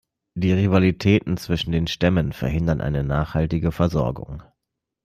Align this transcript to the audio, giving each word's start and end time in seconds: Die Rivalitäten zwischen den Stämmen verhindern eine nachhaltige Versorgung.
Die 0.33 0.51
Rivalitäten 0.51 1.37
zwischen 1.37 1.71
den 1.71 1.85
Stämmen 1.85 2.33
verhindern 2.33 2.81
eine 2.81 3.03
nachhaltige 3.03 3.71
Versorgung. 3.71 4.41